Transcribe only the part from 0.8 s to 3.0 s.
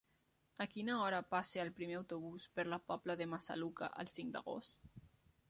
hora passa el primer autobús per la